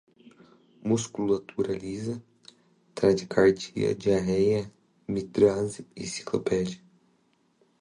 [0.87, 2.15] musculatura lisa,
[2.95, 4.61] taquicardia, diarreia,
[5.13, 5.81] midríase,
[6.11, 6.79] ciclopegia